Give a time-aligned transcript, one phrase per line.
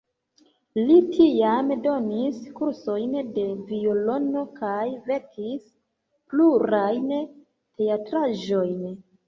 [0.77, 5.63] Li tiam donis kursojn de violono kaj verkis
[6.33, 9.03] plurajn teatraĵojn.